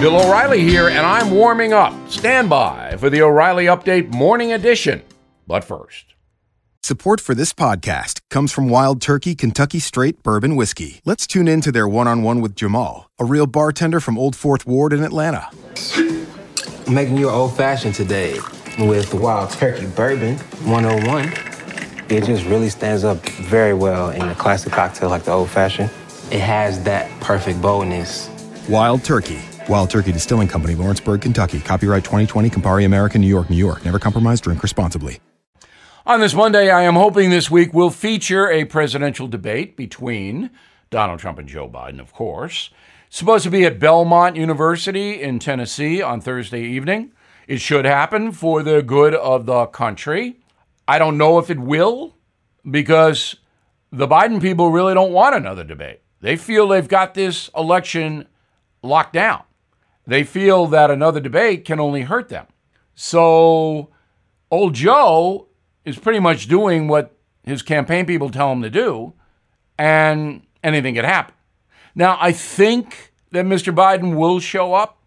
Bill 0.00 0.20
O'Reilly 0.20 0.60
here, 0.60 0.88
and 0.88 0.98
I'm 0.98 1.30
warming 1.30 1.72
up. 1.72 1.94
Stand 2.10 2.50
by 2.50 2.96
for 2.98 3.08
the 3.08 3.22
O'Reilly 3.22 3.64
Update 3.64 4.12
Morning 4.12 4.52
Edition. 4.52 5.02
But 5.46 5.64
first, 5.64 6.12
Support 6.82 7.18
for 7.18 7.34
this 7.34 7.54
podcast 7.54 8.20
comes 8.28 8.52
from 8.52 8.68
Wild 8.68 9.00
Turkey 9.00 9.34
Kentucky 9.34 9.78
Straight 9.78 10.22
Bourbon 10.22 10.54
Whiskey. 10.54 11.00
Let's 11.06 11.26
tune 11.26 11.48
in 11.48 11.62
to 11.62 11.72
their 11.72 11.88
one 11.88 12.06
on 12.06 12.22
one 12.22 12.42
with 12.42 12.54
Jamal, 12.54 13.10
a 13.18 13.24
real 13.24 13.46
bartender 13.46 13.98
from 13.98 14.18
Old 14.18 14.36
Fourth 14.36 14.66
Ward 14.66 14.92
in 14.92 15.02
Atlanta. 15.02 15.48
I'm 15.96 16.94
making 16.94 17.16
you 17.16 17.28
an 17.30 17.34
old 17.34 17.56
fashioned 17.56 17.94
today 17.94 18.38
with 18.78 19.14
Wild 19.14 19.50
Turkey 19.50 19.86
Bourbon 19.86 20.36
101. 20.36 21.32
It 22.10 22.24
just 22.24 22.44
really 22.44 22.68
stands 22.68 23.02
up 23.02 23.26
very 23.30 23.72
well 23.72 24.10
in 24.10 24.28
a 24.28 24.34
classic 24.34 24.74
cocktail 24.74 25.08
like 25.08 25.24
the 25.24 25.32
old 25.32 25.48
fashioned. 25.48 25.90
It 26.30 26.40
has 26.40 26.82
that 26.84 27.10
perfect 27.22 27.62
boldness. 27.62 28.28
Wild 28.68 29.02
Turkey. 29.02 29.40
Wild 29.68 29.90
Turkey 29.90 30.12
Distilling 30.12 30.46
Company, 30.46 30.76
Lawrenceburg, 30.76 31.22
Kentucky. 31.22 31.58
Copyright 31.58 32.04
2020, 32.04 32.50
Campari 32.50 32.84
America, 32.84 33.18
New 33.18 33.26
York, 33.26 33.50
New 33.50 33.56
York. 33.56 33.84
Never 33.84 33.98
compromise, 33.98 34.40
drink 34.40 34.62
responsibly. 34.62 35.18
on 36.06 36.20
this 36.20 36.34
Monday, 36.34 36.70
I 36.70 36.82
am 36.82 36.94
hoping 36.94 37.30
this 37.30 37.50
week 37.50 37.74
will 37.74 37.90
feature 37.90 38.48
a 38.48 38.64
presidential 38.64 39.26
debate 39.26 39.76
between 39.76 40.50
Donald 40.90 41.18
Trump 41.18 41.40
and 41.40 41.48
Joe 41.48 41.68
Biden, 41.68 41.98
of 41.98 42.12
course. 42.12 42.70
It's 43.08 43.18
supposed 43.18 43.42
to 43.42 43.50
be 43.50 43.64
at 43.64 43.80
Belmont 43.80 44.36
University 44.36 45.20
in 45.20 45.40
Tennessee 45.40 46.00
on 46.00 46.20
Thursday 46.20 46.62
evening. 46.62 47.10
It 47.48 47.60
should 47.60 47.84
happen 47.84 48.30
for 48.30 48.62
the 48.62 48.82
good 48.82 49.16
of 49.16 49.46
the 49.46 49.66
country. 49.66 50.38
I 50.86 51.00
don't 51.00 51.18
know 51.18 51.38
if 51.38 51.50
it 51.50 51.58
will 51.58 52.14
because 52.68 53.34
the 53.90 54.06
Biden 54.06 54.40
people 54.40 54.70
really 54.70 54.94
don't 54.94 55.12
want 55.12 55.34
another 55.34 55.64
debate. 55.64 56.02
They 56.20 56.36
feel 56.36 56.68
they've 56.68 56.86
got 56.86 57.14
this 57.14 57.50
election 57.56 58.28
locked 58.82 59.12
down. 59.12 59.42
They 60.06 60.22
feel 60.24 60.66
that 60.66 60.90
another 60.90 61.20
debate 61.20 61.64
can 61.64 61.80
only 61.80 62.02
hurt 62.02 62.28
them. 62.28 62.46
So, 62.94 63.90
old 64.50 64.74
Joe 64.74 65.48
is 65.84 65.98
pretty 65.98 66.20
much 66.20 66.48
doing 66.48 66.88
what 66.88 67.16
his 67.42 67.62
campaign 67.62 68.06
people 68.06 68.30
tell 68.30 68.52
him 68.52 68.62
to 68.62 68.70
do, 68.70 69.14
and 69.78 70.42
anything 70.62 70.94
could 70.94 71.04
happen. 71.04 71.34
Now, 71.94 72.18
I 72.20 72.32
think 72.32 73.12
that 73.32 73.44
Mr. 73.44 73.74
Biden 73.74 74.16
will 74.16 74.40
show 74.40 74.74
up 74.74 74.98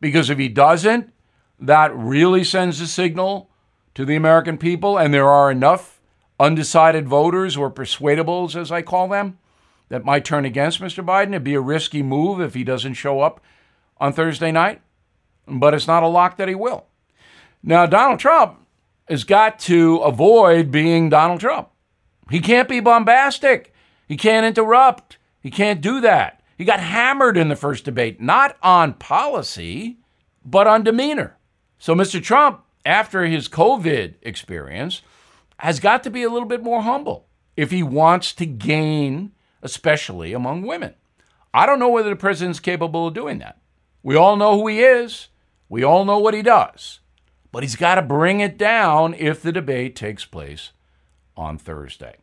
because 0.00 0.30
if 0.30 0.38
he 0.38 0.48
doesn't, 0.48 1.12
that 1.58 1.94
really 1.94 2.44
sends 2.44 2.80
a 2.80 2.86
signal 2.86 3.50
to 3.94 4.04
the 4.04 4.16
American 4.16 4.58
people, 4.58 4.98
and 4.98 5.14
there 5.14 5.28
are 5.28 5.50
enough 5.50 6.00
undecided 6.38 7.08
voters 7.08 7.56
or 7.56 7.70
persuadables, 7.70 8.60
as 8.60 8.72
I 8.72 8.82
call 8.82 9.08
them, 9.08 9.38
that 9.88 10.04
might 10.04 10.24
turn 10.24 10.44
against 10.44 10.80
Mr. 10.80 11.04
Biden. 11.04 11.28
It'd 11.28 11.44
be 11.44 11.54
a 11.54 11.60
risky 11.60 12.02
move 12.02 12.40
if 12.40 12.54
he 12.54 12.64
doesn't 12.64 12.94
show 12.94 13.20
up 13.20 13.40
on 13.98 14.12
Thursday 14.12 14.52
night, 14.52 14.80
but 15.46 15.74
it's 15.74 15.86
not 15.86 16.02
a 16.02 16.08
lock 16.08 16.36
that 16.36 16.48
he 16.48 16.54
will. 16.54 16.86
Now, 17.62 17.86
Donald 17.86 18.20
Trump 18.20 18.58
has 19.08 19.24
got 19.24 19.58
to 19.60 19.98
avoid 19.98 20.70
being 20.70 21.08
Donald 21.08 21.40
Trump. 21.40 21.68
He 22.30 22.40
can't 22.40 22.68
be 22.68 22.80
bombastic. 22.80 23.72
He 24.06 24.16
can't 24.16 24.46
interrupt. 24.46 25.18
He 25.40 25.50
can't 25.50 25.80
do 25.80 26.00
that. 26.00 26.42
He 26.56 26.64
got 26.64 26.80
hammered 26.80 27.36
in 27.36 27.48
the 27.48 27.56
first 27.56 27.84
debate, 27.84 28.20
not 28.20 28.56
on 28.62 28.94
policy, 28.94 29.98
but 30.44 30.66
on 30.66 30.84
demeanor. 30.84 31.36
So, 31.78 31.94
Mr. 31.94 32.22
Trump, 32.22 32.62
after 32.86 33.24
his 33.24 33.48
COVID 33.48 34.14
experience, 34.22 35.02
has 35.58 35.80
got 35.80 36.02
to 36.04 36.10
be 36.10 36.22
a 36.22 36.30
little 36.30 36.48
bit 36.48 36.62
more 36.62 36.82
humble 36.82 37.26
if 37.56 37.70
he 37.70 37.82
wants 37.82 38.32
to 38.34 38.46
gain, 38.46 39.32
especially 39.62 40.32
among 40.32 40.62
women. 40.62 40.94
I 41.52 41.66
don't 41.66 41.78
know 41.78 41.88
whether 41.88 42.10
the 42.10 42.16
president's 42.16 42.60
capable 42.60 43.06
of 43.06 43.14
doing 43.14 43.38
that. 43.38 43.58
We 44.04 44.16
all 44.16 44.36
know 44.36 44.58
who 44.58 44.66
he 44.66 44.80
is, 44.80 45.28
we 45.70 45.82
all 45.82 46.04
know 46.04 46.18
what 46.18 46.34
he 46.34 46.42
does, 46.42 47.00
but 47.50 47.62
he's 47.62 47.74
got 47.74 47.94
to 47.94 48.02
bring 48.02 48.40
it 48.40 48.58
down 48.58 49.14
if 49.14 49.40
the 49.40 49.50
debate 49.50 49.96
takes 49.96 50.26
place 50.26 50.72
on 51.38 51.56
Thursday. 51.56 52.16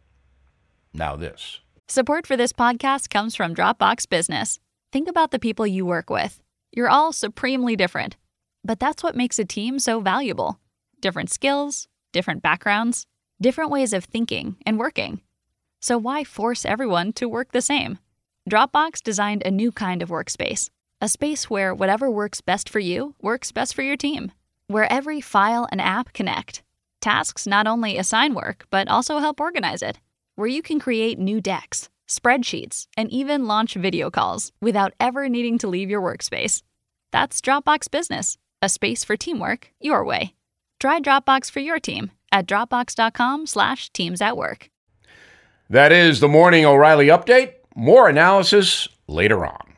Now, 0.93 1.15
this. 1.15 1.59
Support 1.87 2.27
for 2.27 2.37
this 2.37 2.53
podcast 2.53 3.09
comes 3.09 3.35
from 3.35 3.55
Dropbox 3.55 4.07
Business. 4.07 4.59
Think 4.91 5.09
about 5.09 5.31
the 5.31 5.39
people 5.39 5.65
you 5.65 5.83
work 5.83 6.11
with. 6.11 6.39
You're 6.71 6.87
all 6.87 7.11
supremely 7.11 7.75
different, 7.75 8.15
but 8.63 8.79
that's 8.79 9.01
what 9.01 9.15
makes 9.15 9.39
a 9.39 9.43
team 9.43 9.79
so 9.79 10.01
valuable. 10.01 10.59
Different 10.99 11.31
skills, 11.31 11.87
different 12.11 12.43
backgrounds, 12.43 13.07
different 13.41 13.71
ways 13.71 13.91
of 13.91 14.05
thinking 14.05 14.55
and 14.67 14.77
working. 14.77 15.21
So 15.79 15.97
why 15.97 16.25
force 16.25 16.63
everyone 16.63 17.11
to 17.13 17.27
work 17.27 17.53
the 17.53 17.59
same? 17.61 17.97
Dropbox 18.47 19.01
designed 19.01 19.41
a 19.43 19.49
new 19.49 19.71
kind 19.71 20.03
of 20.03 20.09
workspace, 20.09 20.69
a 21.01 21.09
space 21.09 21.49
where 21.49 21.73
whatever 21.73 22.09
works 22.09 22.39
best 22.39 22.69
for 22.69 22.79
you 22.79 23.15
works 23.21 23.51
best 23.51 23.73
for 23.73 23.81
your 23.81 23.97
team, 23.97 24.31
where 24.67 24.91
every 24.91 25.19
file 25.19 25.67
and 25.71 25.81
app 25.81 26.13
connect. 26.13 26.63
Tasks 27.01 27.47
not 27.47 27.67
only 27.67 27.97
assign 27.97 28.35
work, 28.35 28.65
but 28.69 28.87
also 28.87 29.17
help 29.17 29.41
organize 29.41 29.81
it 29.81 29.99
where 30.35 30.47
you 30.47 30.61
can 30.61 30.79
create 30.79 31.19
new 31.19 31.41
decks, 31.41 31.89
spreadsheets, 32.07 32.87
and 32.97 33.09
even 33.11 33.45
launch 33.45 33.75
video 33.75 34.09
calls 34.09 34.51
without 34.61 34.93
ever 34.99 35.29
needing 35.29 35.57
to 35.59 35.67
leave 35.67 35.89
your 35.89 36.01
workspace. 36.01 36.63
That's 37.11 37.41
Dropbox 37.41 37.91
Business, 37.91 38.37
a 38.61 38.69
space 38.69 39.03
for 39.03 39.17
teamwork 39.17 39.71
your 39.79 40.03
way. 40.03 40.33
Try 40.79 40.99
Dropbox 40.99 41.51
for 41.51 41.59
your 41.59 41.79
team 41.79 42.11
at 42.31 42.47
dropbox.com 42.47 43.45
slash 43.45 43.89
teams 43.91 44.21
at 44.21 44.37
work. 44.37 44.69
That 45.69 45.91
is 45.91 46.19
the 46.19 46.27
Morning 46.27 46.65
O'Reilly 46.65 47.07
Update. 47.07 47.53
More 47.75 48.09
analysis 48.09 48.87
later 49.07 49.45
on. 49.45 49.70